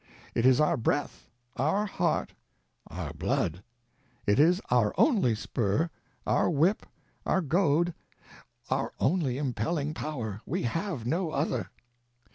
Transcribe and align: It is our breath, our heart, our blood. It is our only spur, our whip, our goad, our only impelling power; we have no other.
It 0.33 0.47
is 0.47 0.59
our 0.59 0.77
breath, 0.77 1.27
our 1.57 1.85
heart, 1.85 2.33
our 2.87 3.13
blood. 3.13 3.61
It 4.25 4.39
is 4.39 4.59
our 4.71 4.95
only 4.97 5.35
spur, 5.35 5.91
our 6.25 6.49
whip, 6.49 6.87
our 7.23 7.41
goad, 7.41 7.93
our 8.71 8.93
only 8.99 9.37
impelling 9.37 9.93
power; 9.93 10.41
we 10.43 10.63
have 10.63 11.05
no 11.05 11.29
other. 11.29 11.69